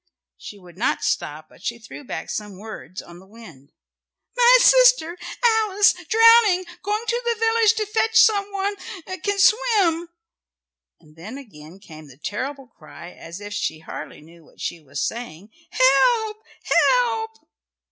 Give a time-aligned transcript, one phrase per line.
[0.37, 3.71] She would not stop, but she threw back some words on the wind.
[4.35, 6.65] "My sister Alice drowning.
[6.81, 8.75] Going to the village to fetch some one
[9.23, 10.09] can swim."
[10.99, 15.07] And then again came the terrible cry, as if she hardly knew what she was
[15.07, 16.37] saying, "Help,
[16.89, 17.29] help!"